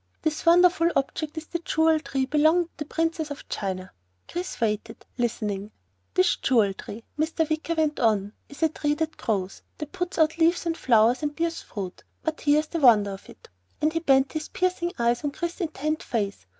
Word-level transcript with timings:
This 0.23 0.47
wonderful 0.47 0.89
object 0.95 1.37
is 1.37 1.45
the 1.45 1.59
Jewel 1.59 1.99
Tree 1.99 2.25
belonging 2.25 2.63
to 2.69 2.77
the 2.77 2.85
Princess 2.85 3.29
of 3.29 3.47
China." 3.49 3.91
Chris 4.27 4.59
waited, 4.59 5.05
listening. 5.19 5.69
"This 6.15 6.37
Jewel 6.37 6.73
Tree," 6.73 7.03
Mr. 7.19 7.47
Wicker 7.47 7.75
went 7.75 7.99
on, 7.99 8.33
"is 8.49 8.63
a 8.63 8.69
tree 8.69 8.95
that 8.95 9.15
grows, 9.17 9.61
that 9.77 9.91
puts 9.91 10.17
out 10.17 10.39
leaves 10.39 10.65
and 10.65 10.75
flowers 10.75 11.21
and 11.21 11.35
bears 11.35 11.61
fruit, 11.61 12.03
but 12.23 12.41
here 12.41 12.57
is 12.61 12.65
the 12.65 12.79
wonder 12.79 13.11
of 13.11 13.29
it," 13.29 13.47
and 13.79 13.93
he 13.93 13.99
bent 13.99 14.33
his 14.33 14.49
piercing 14.49 14.91
eyes 14.97 15.23
on 15.23 15.29
Chris's 15.29 15.61
intent 15.61 16.01
face. 16.01 16.47